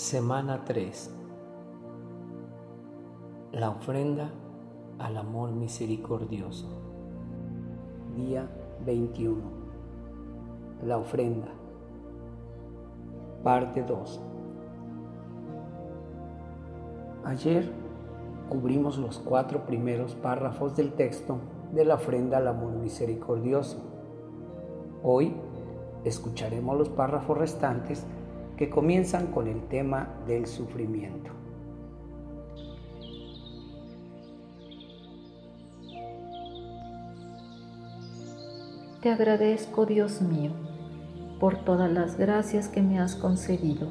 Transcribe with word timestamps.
Semana 0.00 0.64
3. 0.64 1.14
La 3.52 3.68
ofrenda 3.68 4.30
al 4.98 5.18
amor 5.18 5.52
misericordioso. 5.52 6.66
Día 8.16 8.48
21. 8.86 9.42
La 10.86 10.96
ofrenda. 10.96 11.48
Parte 13.44 13.82
2. 13.82 14.20
Ayer 17.26 17.70
cubrimos 18.48 18.96
los 18.96 19.18
cuatro 19.18 19.66
primeros 19.66 20.14
párrafos 20.14 20.74
del 20.76 20.94
texto 20.94 21.36
de 21.74 21.84
la 21.84 21.96
ofrenda 21.96 22.38
al 22.38 22.48
amor 22.48 22.72
misericordioso. 22.72 23.76
Hoy 25.02 25.36
escucharemos 26.04 26.78
los 26.78 26.88
párrafos 26.88 27.36
restantes 27.36 28.06
que 28.60 28.68
comienzan 28.68 29.28
con 29.28 29.48
el 29.48 29.68
tema 29.68 30.20
del 30.26 30.46
sufrimiento. 30.46 31.30
Te 39.00 39.08
agradezco, 39.08 39.86
Dios 39.86 40.20
mío, 40.20 40.50
por 41.40 41.64
todas 41.64 41.90
las 41.90 42.18
gracias 42.18 42.68
que 42.68 42.82
me 42.82 43.00
has 43.00 43.14
concedido, 43.14 43.88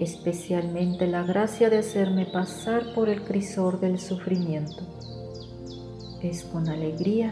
especialmente 0.00 1.06
la 1.06 1.22
gracia 1.22 1.70
de 1.70 1.78
hacerme 1.78 2.26
pasar 2.26 2.92
por 2.92 3.08
el 3.08 3.22
crisor 3.22 3.78
del 3.78 4.00
sufrimiento. 4.00 4.82
Es 6.20 6.42
con 6.42 6.68
alegría 6.68 7.30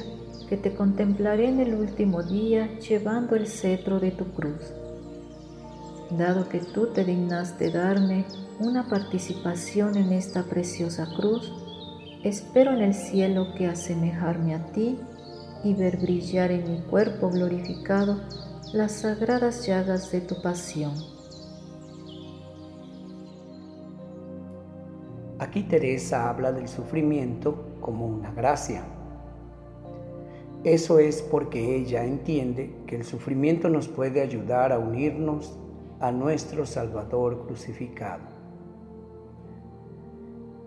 que 0.49 0.57
te 0.57 0.73
contemplaré 0.73 1.49
en 1.49 1.59
el 1.59 1.75
último 1.75 2.23
día 2.23 2.79
llevando 2.79 3.35
el 3.35 3.49
cetro 3.49 3.99
de 3.99 4.13
tu 4.13 4.27
cruz 4.27 4.73
dado 6.11 6.49
que 6.49 6.61
tú 6.61 6.87
te 6.89 7.05
dignaste 7.05 7.71
darme 7.71 8.25
una 8.61 8.89
participación 8.89 9.97
en 9.97 10.13
esta 10.13 10.45
preciosa 10.45 11.07
cruz, 11.17 11.53
espero 12.25 12.73
en 12.73 12.81
el 12.81 12.95
cielo 12.95 13.55
que 13.57 13.67
asemejarme 13.67 14.55
a 14.55 14.67
ti 14.73 14.99
y 15.65 15.75
ver 15.75 15.99
brillar 15.99 16.51
en 16.51 16.71
mi 16.71 16.81
cuerpo 16.81 17.31
glorificado 17.31 18.21
las 18.73 18.93
sagradas 18.93 19.67
llagas 19.67 20.11
de 20.11 20.21
tu 20.21 20.41
pasión. 20.43 20.93
Aquí 25.39 25.63
Teresa 25.63 26.29
habla 26.29 26.53
del 26.53 26.69
sufrimiento 26.69 27.77
como 27.81 28.07
una 28.07 28.33
gracia. 28.33 28.83
Eso 30.65 30.99
es 30.99 31.23
porque 31.23 31.77
ella 31.77 32.05
entiende 32.05 32.75
que 32.87 32.97
el 32.97 33.05
sufrimiento 33.05 33.69
nos 33.69 33.87
puede 33.87 34.21
ayudar 34.21 34.73
a 34.73 34.79
unirnos 34.81 35.57
a 36.01 36.13
nuestro 36.13 36.65
Salvador 36.65 37.45
crucificado. 37.47 38.23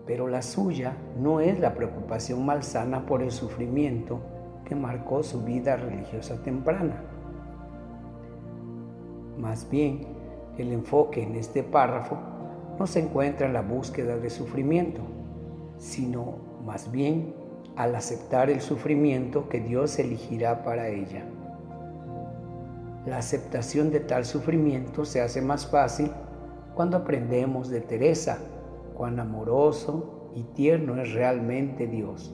Pero 0.06 0.28
la 0.28 0.42
suya 0.42 0.96
no 1.18 1.40
es 1.40 1.58
la 1.58 1.74
preocupación 1.74 2.44
malsana 2.44 3.06
por 3.06 3.22
el 3.22 3.30
sufrimiento 3.30 4.20
que 4.64 4.74
marcó 4.74 5.22
su 5.22 5.42
vida 5.42 5.76
religiosa 5.76 6.42
temprana. 6.42 7.02
Más 9.38 9.68
bien, 9.70 10.06
el 10.58 10.72
enfoque 10.72 11.22
en 11.22 11.36
este 11.36 11.62
párrafo 11.62 12.18
no 12.78 12.86
se 12.86 13.00
encuentra 13.00 13.46
en 13.46 13.54
la 13.54 13.62
búsqueda 13.62 14.16
de 14.16 14.28
sufrimiento, 14.28 15.02
sino 15.78 16.36
más 16.66 16.90
bien 16.90 17.34
al 17.76 17.94
aceptar 17.94 18.50
el 18.50 18.60
sufrimiento 18.60 19.48
que 19.48 19.60
Dios 19.60 19.98
elegirá 19.98 20.62
para 20.62 20.88
ella. 20.88 21.24
La 23.06 23.18
aceptación 23.18 23.90
de 23.90 23.98
tal 23.98 24.24
sufrimiento 24.24 25.04
se 25.04 25.20
hace 25.20 25.42
más 25.42 25.66
fácil 25.66 26.10
cuando 26.74 26.96
aprendemos 26.96 27.68
de 27.68 27.80
Teresa 27.80 28.38
cuán 28.94 29.18
amoroso 29.18 30.30
y 30.36 30.44
tierno 30.44 30.96
es 31.00 31.12
realmente 31.12 31.88
Dios. 31.88 32.32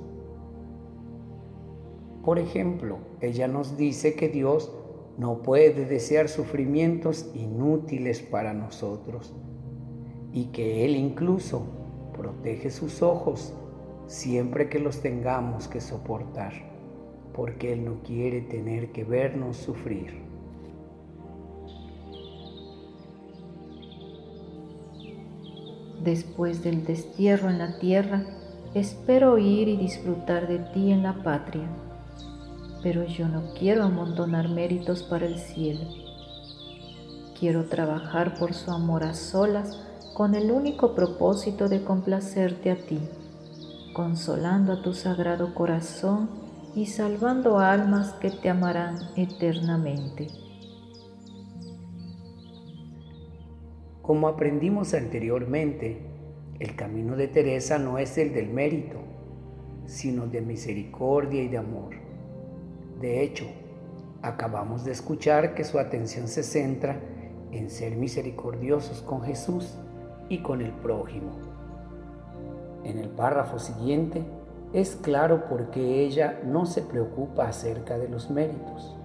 Por 2.23 2.39
ejemplo, 2.39 2.99
ella 3.23 3.49
nos 3.49 3.79
dice 3.79 4.15
que 4.15 4.29
Dios 4.29 4.71
no 5.17 5.41
puede 5.41 5.87
desear 5.87 6.29
sufrimientos 6.29 7.31
inútiles 7.35 8.21
para 8.21 8.53
nosotros 8.53 9.35
y 10.35 10.47
que 10.47 10.85
Él 10.85 10.97
incluso 10.97 11.63
protege 12.15 12.71
sus 12.71 13.03
ojos 13.03 13.55
siempre 14.07 14.69
que 14.69 14.79
los 14.79 15.01
tengamos 15.01 15.67
que 15.67 15.81
soportar, 15.81 16.53
porque 17.33 17.73
Él 17.73 17.87
no 17.87 18.03
quiere 18.03 18.43
tener 18.43 18.93
que 18.93 19.05
vernos 19.05 19.57
sufrir. 19.57 20.28
Después 26.09 26.65
del 26.65 26.87
destierro 26.87 27.51
en 27.51 27.59
la 27.59 27.79
tierra, 27.79 28.25
espero 28.73 29.37
ir 29.37 29.69
y 29.69 29.77
disfrutar 29.77 30.49
de 30.49 30.59
ti 30.59 30.91
en 30.91 31.03
la 31.03 31.23
patria. 31.23 31.69
Pero 32.83 33.05
yo 33.05 33.29
no 33.29 33.53
quiero 33.53 33.85
amontonar 33.85 34.49
méritos 34.49 35.03
para 35.03 35.27
el 35.27 35.39
cielo. 35.39 35.87
Quiero 37.39 37.67
trabajar 37.67 38.39
por 38.39 38.55
su 38.55 38.71
amor 38.71 39.05
a 39.05 39.13
solas 39.13 39.79
con 40.15 40.35
el 40.35 40.51
único 40.51 40.95
propósito 40.95 41.69
de 41.69 41.85
complacerte 41.85 42.71
a 42.71 42.77
ti, 42.77 43.01
consolando 43.93 44.73
a 44.73 44.81
tu 44.81 44.95
sagrado 44.95 45.53
corazón 45.53 46.31
y 46.75 46.87
salvando 46.87 47.59
almas 47.59 48.15
que 48.15 48.31
te 48.31 48.49
amarán 48.49 48.97
eternamente. 49.15 50.48
Como 54.09 54.27
aprendimos 54.27 54.95
anteriormente, 54.95 55.99
el 56.61 56.75
camino 56.77 57.15
de 57.15 57.29
Teresa 57.29 57.79
no 57.79 57.99
es 57.99 58.17
el 58.17 58.33
del 58.33 58.49
mérito, 58.49 58.97
sino 59.85 60.27
de 60.27 60.41
misericordia 60.41 61.43
y 61.43 61.49
de 61.49 61.59
amor. 61.59 61.91
De 63.03 63.23
hecho, 63.23 63.45
acabamos 64.23 64.87
de 64.87 64.93
escuchar 64.93 65.55
que 65.55 65.63
su 65.63 65.79
atención 65.79 66.27
se 66.27 66.43
centra 66.43 66.99
en 67.53 67.69
ser 67.69 67.97
misericordiosos 67.97 69.03
con 69.03 69.21
Jesús 69.25 69.77
y 70.31 70.39
con 70.39 70.63
el 70.63 70.73
prójimo. 70.73 71.33
En 72.85 72.97
el 72.97 73.11
párrafo 73.11 73.59
siguiente 73.59 74.25
es 74.73 74.97
claro 74.97 75.51
por 75.51 75.71
qué 75.71 76.07
ella 76.07 76.41
no 76.47 76.65
se 76.65 76.81
preocupa 76.81 77.47
acerca 77.47 77.99
de 77.99 78.09
los 78.09 78.31
méritos. 78.31 78.98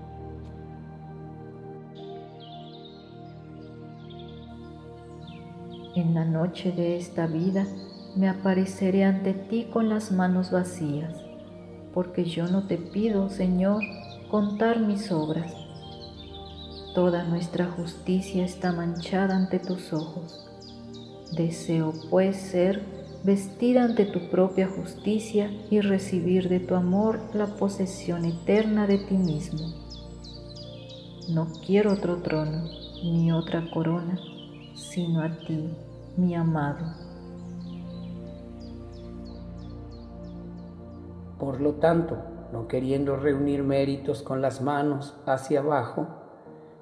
En 5.95 6.15
la 6.15 6.25
noche 6.25 6.71
de 6.71 6.97
esta 6.97 7.27
vida 7.27 7.67
me 8.15 8.27
apareceré 8.27 9.03
ante 9.03 9.35
ti 9.35 9.67
con 9.71 9.89
las 9.89 10.11
manos 10.11 10.49
vacías, 10.49 11.13
porque 11.93 12.25
yo 12.25 12.47
no 12.47 12.65
te 12.65 12.77
pido, 12.77 13.29
Señor, 13.29 13.83
contar 14.31 14.79
mis 14.79 15.11
obras. 15.11 15.53
Toda 16.95 17.23
nuestra 17.25 17.67
justicia 17.67 18.43
está 18.43 18.71
manchada 18.71 19.37
ante 19.37 19.59
tus 19.59 19.93
ojos. 19.93 20.43
Deseo, 21.37 21.93
pues, 22.09 22.37
ser 22.37 22.81
vestida 23.23 23.83
ante 23.83 24.05
tu 24.05 24.31
propia 24.31 24.67
justicia 24.67 25.51
y 25.69 25.79
recibir 25.81 26.49
de 26.49 26.59
tu 26.59 26.73
amor 26.73 27.19
la 27.35 27.45
posesión 27.45 28.25
eterna 28.25 28.87
de 28.87 28.97
ti 28.97 29.13
mismo. 29.13 29.71
No 31.29 31.49
quiero 31.63 31.93
otro 31.93 32.17
trono 32.23 32.63
ni 33.03 33.31
otra 33.31 33.69
corona 33.71 34.19
sino 34.75 35.21
a 35.21 35.29
ti, 35.37 35.75
mi 36.17 36.35
amado. 36.35 36.85
Por 41.39 41.61
lo 41.61 41.75
tanto, 41.75 42.17
no 42.51 42.67
queriendo 42.67 43.15
reunir 43.15 43.63
méritos 43.63 44.21
con 44.21 44.41
las 44.41 44.61
manos 44.61 45.15
hacia 45.25 45.59
abajo, 45.59 46.07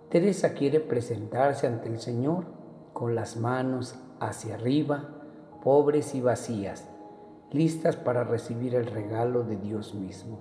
Teresa 0.10 0.54
quiere 0.54 0.80
presentarse 0.80 1.68
ante 1.68 1.88
el 1.88 2.00
Señor 2.00 2.46
con 2.94 3.16
las 3.16 3.38
manos 3.38 3.96
hacia 4.20 4.56
arriba, 4.56 5.10
pobres 5.64 6.14
y 6.16 6.22
vacías, 6.22 6.88
listas 7.52 7.96
para 7.96 8.24
recibir 8.24 8.76
el 8.76 8.88
regalo 8.88 9.44
de 9.44 9.58
Dios 9.58 9.96
mismo. 9.96 10.40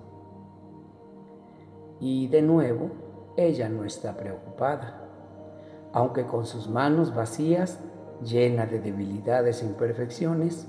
Y 1.99 2.27
de 2.27 2.41
nuevo, 2.41 2.91
ella 3.37 3.69
no 3.69 3.85
está 3.85 4.17
preocupada 4.17 5.10
aunque 5.93 6.25
con 6.25 6.45
sus 6.45 6.69
manos 6.69 7.13
vacías, 7.13 7.79
llena 8.23 8.65
de 8.65 8.79
debilidades 8.79 9.61
e 9.61 9.65
imperfecciones, 9.65 10.67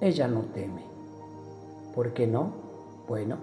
ella 0.00 0.28
no 0.28 0.40
teme. 0.40 0.82
¿Por 1.94 2.12
qué 2.12 2.26
no? 2.26 2.52
Bueno, 3.08 3.38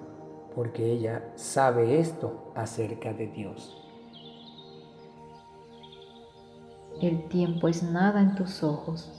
porque 0.56 0.92
ella 0.92 1.32
sabe 1.36 2.00
esto 2.00 2.52
acerca 2.56 3.14
de 3.14 3.28
Dios. 3.28 3.80
El 7.02 7.28
tiempo 7.28 7.68
es 7.68 7.84
nada 7.84 8.22
en 8.22 8.36
tus 8.36 8.64
ojos 8.64 9.12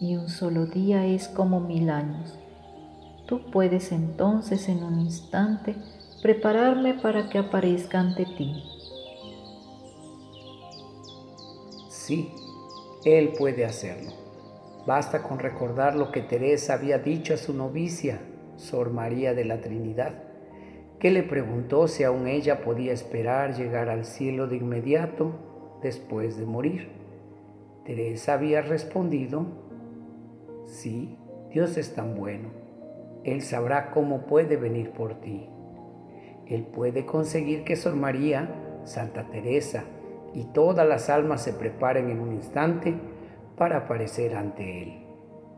y 0.00 0.16
un 0.16 0.28
solo 0.28 0.66
día 0.66 1.04
es 1.06 1.28
como 1.28 1.60
mil 1.60 1.90
años. 1.90 2.38
Tú 3.26 3.50
puedes 3.50 3.92
entonces 3.92 4.68
en 4.68 4.82
un 4.82 5.00
instante 5.00 5.76
prepararme 6.22 6.94
para 6.94 7.28
que 7.28 7.38
aparezca 7.38 8.00
ante 8.00 8.24
ti 8.24 8.77
Sí, 12.08 12.32
Él 13.04 13.34
puede 13.38 13.66
hacerlo. 13.66 14.12
Basta 14.86 15.22
con 15.22 15.38
recordar 15.38 15.94
lo 15.94 16.10
que 16.10 16.22
Teresa 16.22 16.72
había 16.72 16.96
dicho 16.96 17.34
a 17.34 17.36
su 17.36 17.52
novicia, 17.52 18.18
Sor 18.56 18.90
María 18.90 19.34
de 19.34 19.44
la 19.44 19.60
Trinidad, 19.60 20.14
que 20.98 21.10
le 21.10 21.22
preguntó 21.22 21.86
si 21.86 22.04
aún 22.04 22.26
ella 22.26 22.62
podía 22.62 22.94
esperar 22.94 23.54
llegar 23.54 23.90
al 23.90 24.06
cielo 24.06 24.46
de 24.46 24.56
inmediato 24.56 25.32
después 25.82 26.38
de 26.38 26.46
morir. 26.46 26.88
Teresa 27.84 28.32
había 28.32 28.62
respondido, 28.62 29.44
sí, 30.64 31.14
Dios 31.50 31.76
es 31.76 31.94
tan 31.94 32.14
bueno, 32.14 32.48
Él 33.22 33.42
sabrá 33.42 33.90
cómo 33.90 34.22
puede 34.22 34.56
venir 34.56 34.92
por 34.92 35.20
ti. 35.20 35.46
Él 36.46 36.62
puede 36.62 37.04
conseguir 37.04 37.64
que 37.64 37.76
Sor 37.76 37.96
María, 37.96 38.80
Santa 38.86 39.28
Teresa 39.28 39.84
y 40.34 40.44
todas 40.44 40.86
las 40.86 41.10
almas 41.10 41.42
se 41.42 41.52
preparen 41.52 42.10
en 42.10 42.20
un 42.20 42.32
instante 42.32 42.94
para 43.56 43.78
aparecer 43.78 44.36
ante 44.36 44.82
Él. 44.82 45.06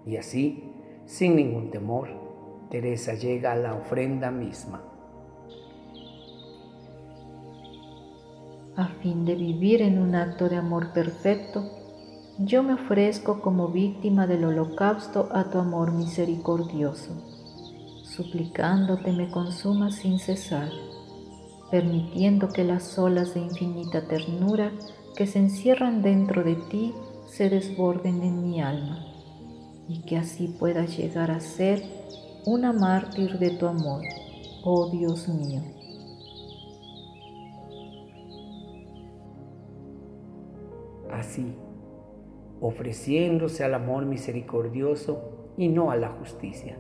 Y 0.07 0.17
así, 0.17 0.73
sin 1.05 1.37
ningún 1.37 1.71
temor, 1.71 2.09
Teresa 2.71 3.15
llega 3.15 3.53
a 3.53 3.57
la 3.57 3.75
ofrenda 3.75 4.31
misma. 4.31 4.83
A 8.77 8.87
fin 9.03 9.25
de 9.25 9.35
vivir 9.35 9.83
en 9.83 9.99
un 9.99 10.15
acto 10.15 10.49
de 10.49 10.57
amor 10.57 10.93
perfecto, 10.93 11.65
yo 12.39 12.63
me 12.63 12.75
ofrezco 12.75 13.43
como 13.43 13.69
víctima 13.69 14.27
del 14.27 14.45
holocausto 14.45 15.29
a 15.33 15.51
tu 15.51 15.59
amor 15.59 15.93
misericordioso, 15.93 17.13
suplicándote 18.05 19.13
me 19.13 19.31
consumas 19.31 19.97
sin 19.97 20.19
cesar, 20.19 20.71
permitiendo 21.71 22.49
que 22.49 22.65
las 22.65 22.99
olas 22.99 23.35
de 23.35 23.41
infinita 23.41 24.07
ternura 24.07 24.73
que 25.17 25.27
se 25.27 25.39
encierran 25.39 26.03
dentro 26.03 26.43
de 26.43 26.57
ti 26.57 26.95
se 27.27 27.49
desborden 27.49 28.23
en 28.23 28.43
mi 28.43 28.61
alma 28.61 29.07
y 29.89 30.03
que 30.03 30.17
así 30.17 30.49
pueda 30.49 30.85
llegar 30.87 31.31
a 31.31 31.41
ser 31.41 31.83
una 32.47 32.73
mártir 32.73 33.39
de 33.39 33.51
tu 33.51 33.67
amor, 33.67 34.03
oh 34.65 34.91
Dios 34.91 35.29
mío. 35.29 35.63
Así, 41.13 41.55
ofreciéndose 42.61 43.65
al 43.65 43.75
amor 43.75 44.07
misericordioso 44.07 45.53
y 45.57 45.69
no 45.69 45.91
a 45.91 45.97
la 45.97 46.09
justicia. 46.09 46.79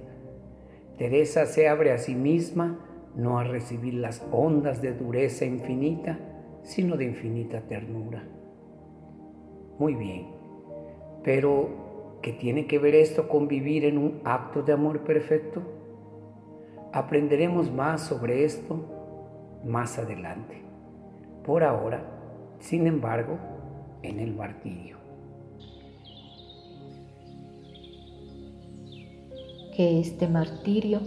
Teresa 0.96 1.46
se 1.46 1.68
abre 1.68 1.92
a 1.92 1.98
sí 1.98 2.14
misma 2.14 2.89
no 3.14 3.38
a 3.38 3.44
recibir 3.44 3.94
las 3.94 4.26
ondas 4.30 4.80
de 4.80 4.94
dureza 4.94 5.44
infinita, 5.44 6.18
sino 6.62 6.96
de 6.96 7.04
infinita 7.04 7.60
ternura. 7.62 8.22
Muy 9.78 9.94
bien, 9.94 10.26
pero 11.24 12.18
¿qué 12.22 12.32
tiene 12.32 12.66
que 12.66 12.78
ver 12.78 12.94
esto 12.94 13.28
con 13.28 13.48
vivir 13.48 13.84
en 13.84 13.98
un 13.98 14.20
acto 14.24 14.62
de 14.62 14.72
amor 14.72 15.04
perfecto? 15.04 15.62
Aprenderemos 16.92 17.72
más 17.72 18.02
sobre 18.02 18.44
esto 18.44 19.00
más 19.64 19.98
adelante. 19.98 20.62
Por 21.44 21.64
ahora, 21.64 22.04
sin 22.58 22.86
embargo, 22.86 23.38
en 24.02 24.20
el 24.20 24.34
martirio. 24.34 24.98
Que 29.76 30.00
este 30.00 30.28
martirio, 30.28 31.00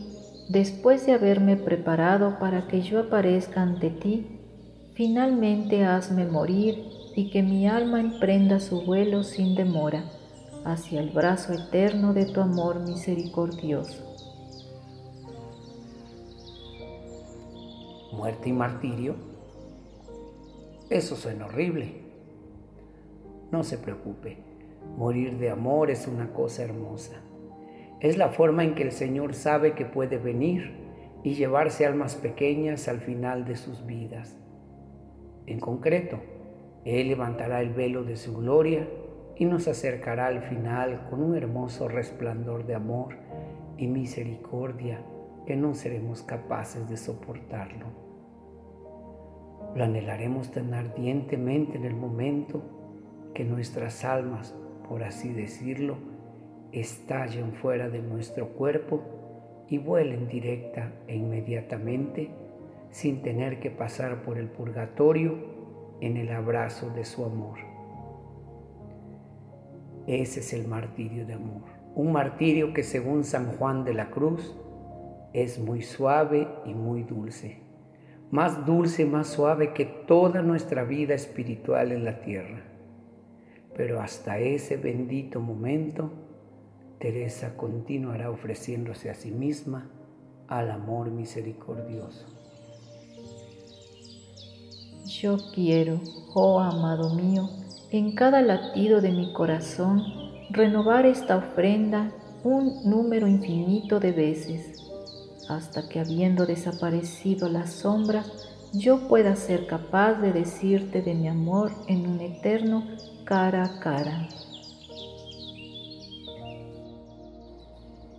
después 0.50 1.06
de 1.06 1.14
haberme 1.14 1.56
preparado 1.56 2.40
para 2.40 2.68
que 2.68 2.82
yo 2.82 3.00
aparezca 3.00 3.62
ante 3.62 3.90
ti, 3.90 4.40
finalmente 4.94 5.84
hazme 5.86 6.26
morir 6.26 6.84
y 7.16 7.30
que 7.30 7.44
mi 7.44 7.68
alma 7.68 8.00
emprenda 8.00 8.60
su 8.60 8.82
vuelo 8.84 9.24
sin 9.24 9.56
demora 9.56 10.04
hacia 10.66 11.02
el 11.02 11.10
brazo 11.10 11.54
eterno 11.54 12.14
de 12.14 12.26
tu 12.26 12.42
amor 12.42 12.80
misericordioso. 12.80 14.10
Muerte 18.14 18.50
y 18.50 18.54
martirio. 18.54 19.16
Eso 20.90 21.16
suena 21.16 21.46
horrible. 21.46 22.02
No 23.52 23.64
se 23.64 23.78
preocupe, 23.78 24.38
morir 24.98 25.38
de 25.38 25.50
amor 25.50 25.90
es 25.92 26.08
una 26.08 26.32
cosa 26.32 26.64
hermosa. 26.64 27.22
Es 28.04 28.18
la 28.18 28.28
forma 28.28 28.66
en 28.66 28.76
que 28.76 28.84
el 28.84 28.92
Señor 28.92 29.34
sabe 29.34 29.76
que 29.76 29.86
puede 29.86 30.18
venir 30.18 30.74
y 31.24 31.36
llevarse 31.36 31.86
almas 31.86 32.16
pequeñas 32.16 32.90
al 32.90 33.00
final 33.00 33.46
de 33.46 33.56
sus 33.56 33.86
vidas. 33.86 34.38
En 35.46 35.62
concreto, 35.62 36.20
Él 36.84 37.08
levantará 37.08 37.62
el 37.62 37.70
velo 37.70 38.04
de 38.04 38.18
su 38.18 38.36
gloria 38.36 38.90
y 39.38 39.46
nos 39.46 39.70
acercará 39.70 40.28
al 40.28 40.42
final 40.42 41.08
con 41.10 41.24
un 41.24 41.38
hermoso 41.38 41.88
resplandor 41.88 42.66
de 42.66 42.76
amor 42.76 43.16
y 43.78 43.88
misericordia 43.88 45.00
que 45.48 45.56
no 45.56 45.74
seremos 45.74 46.24
capaces 46.24 46.90
de 46.90 46.98
soportarlo. 46.98 47.86
Lo 49.78 49.84
anhelaremos 49.86 50.52
tan 50.52 50.74
ardientemente 50.74 51.78
en 51.78 51.86
el 51.86 51.96
momento 51.96 53.32
que 53.34 53.46
nuestras 53.46 54.04
almas, 54.04 54.54
por 54.90 55.04
así 55.04 55.32
decirlo, 55.32 56.12
estallen 56.74 57.54
fuera 57.54 57.90
de 57.90 58.02
nuestro 58.02 58.50
cuerpo 58.50 59.02
y 59.70 59.78
vuelen 59.78 60.28
directa 60.28 60.92
e 61.08 61.16
inmediatamente 61.16 62.32
sin 62.90 63.22
tener 63.22 63.60
que 63.60 63.72
pasar 63.72 64.24
por 64.24 64.38
el 64.38 64.50
purgatorio 64.50 65.36
en 66.02 66.18
el 66.18 66.32
abrazo 66.32 66.90
de 66.90 67.06
su 67.06 67.24
amor. 67.24 67.60
Ese 70.06 70.42
es 70.42 70.54
el 70.54 70.68
martirio 70.68 71.26
de 71.26 71.34
amor, 71.34 71.62
un 71.96 72.12
martirio 72.12 72.74
que 72.74 72.84
según 72.84 73.24
San 73.24 73.54
Juan 73.54 73.86
de 73.86 73.94
la 73.94 74.10
Cruz 74.10 74.56
es 75.32 75.60
muy 75.60 75.82
suave 75.82 76.48
y 76.66 76.74
muy 76.74 77.04
dulce, 77.04 77.62
más 78.30 78.66
dulce, 78.66 79.06
más 79.06 79.28
suave 79.28 79.74
que 79.74 79.86
toda 79.86 80.42
nuestra 80.42 80.84
vida 80.84 81.14
espiritual 81.14 81.92
en 81.92 82.04
la 82.04 82.20
tierra. 82.20 82.64
Pero 83.76 84.02
hasta 84.02 84.40
ese 84.40 84.78
bendito 84.78 85.40
momento, 85.40 86.12
Teresa 87.04 87.58
continuará 87.58 88.32
ofreciéndose 88.32 89.10
a 89.10 89.14
sí 89.14 89.30
misma 89.30 89.90
al 90.48 90.72
amor 90.72 91.12
misericordioso. 91.12 92.26
Yo 95.06 95.36
quiero, 95.54 96.00
oh 96.34 96.62
amado 96.62 97.14
mío, 97.14 97.50
en 97.92 98.16
cada 98.16 98.42
latido 98.42 99.02
de 99.02 99.12
mi 99.12 99.34
corazón, 99.34 100.02
renovar 100.50 101.06
esta 101.06 101.36
ofrenda 101.36 102.10
un 102.46 102.90
número 102.90 103.28
infinito 103.28 104.00
de 104.00 104.14
veces, 104.14 104.82
hasta 105.50 105.90
que 105.90 106.00
habiendo 106.00 106.46
desaparecido 106.46 107.50
la 107.50 107.68
sombra, 107.68 108.24
yo 108.72 109.10
pueda 109.10 109.36
ser 109.36 109.68
capaz 109.68 110.22
de 110.22 110.32
decirte 110.32 111.02
de 111.02 111.16
mi 111.16 111.28
amor 111.28 111.74
en 111.90 112.08
un 112.08 112.22
eterno 112.22 112.88
cara 113.26 113.66
a 113.66 113.80
cara. 113.82 114.30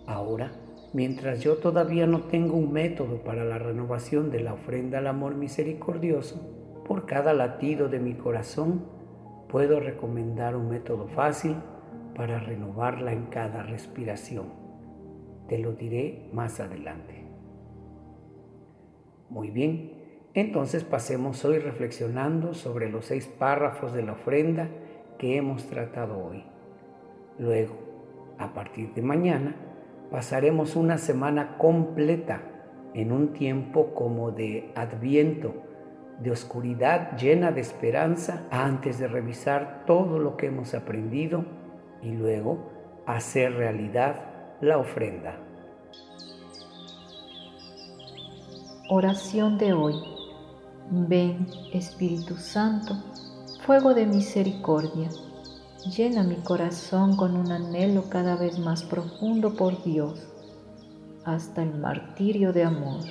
Ahora, 0.07 0.51
mientras 0.93 1.41
yo 1.41 1.57
todavía 1.57 2.05
no 2.05 2.23
tengo 2.23 2.55
un 2.55 2.71
método 2.71 3.23
para 3.23 3.43
la 3.43 3.57
renovación 3.57 4.29
de 4.31 4.41
la 4.41 4.53
ofrenda 4.53 4.99
al 4.99 5.07
amor 5.07 5.35
misericordioso, 5.35 6.39
por 6.87 7.05
cada 7.05 7.33
latido 7.33 7.89
de 7.89 7.99
mi 7.99 8.13
corazón 8.13 8.85
puedo 9.49 9.79
recomendar 9.79 10.55
un 10.55 10.69
método 10.69 11.07
fácil 11.07 11.55
para 12.15 12.39
renovarla 12.39 13.13
en 13.13 13.25
cada 13.25 13.63
respiración. 13.63 14.45
Te 15.47 15.57
lo 15.57 15.73
diré 15.73 16.29
más 16.33 16.59
adelante. 16.59 17.25
Muy 19.29 19.49
bien, 19.49 19.93
entonces 20.33 20.83
pasemos 20.83 21.43
hoy 21.45 21.59
reflexionando 21.59 22.53
sobre 22.53 22.89
los 22.89 23.05
seis 23.05 23.27
párrafos 23.27 23.93
de 23.93 24.03
la 24.03 24.13
ofrenda 24.13 24.69
que 25.17 25.37
hemos 25.37 25.65
tratado 25.65 26.23
hoy. 26.23 26.43
Luego, 27.39 27.75
a 28.37 28.53
partir 28.53 28.93
de 28.93 29.01
mañana, 29.01 29.55
pasaremos 30.11 30.75
una 30.75 30.97
semana 30.97 31.57
completa 31.57 32.41
en 32.93 33.11
un 33.11 33.33
tiempo 33.33 33.93
como 33.93 34.31
de 34.31 34.71
adviento, 34.75 35.53
de 36.19 36.31
oscuridad 36.31 37.17
llena 37.17 37.51
de 37.51 37.61
esperanza, 37.61 38.47
antes 38.49 38.99
de 38.99 39.07
revisar 39.07 39.83
todo 39.85 40.17
lo 40.19 40.37
que 40.37 40.47
hemos 40.47 40.73
aprendido 40.73 41.45
y 42.01 42.11
luego 42.11 42.71
hacer 43.05 43.53
realidad 43.53 44.15
la 44.61 44.77
ofrenda. 44.77 45.37
Oración 48.89 49.57
de 49.57 49.73
hoy. 49.73 49.95
Ven, 50.91 51.47
Espíritu 51.73 52.37
Santo, 52.37 52.93
fuego 53.65 53.95
de 53.95 54.05
misericordia, 54.05 55.09
llena 55.85 56.23
mi 56.23 56.35
corazón 56.37 57.15
con 57.15 57.35
un 57.35 57.51
anhelo 57.51 58.09
cada 58.09 58.35
vez 58.35 58.57
más 58.57 58.83
profundo 58.83 59.53
por 59.53 59.83
Dios, 59.83 60.19
hasta 61.23 61.61
el 61.61 61.75
martirio 61.75 62.51
de 62.53 62.63
amor. 62.63 63.03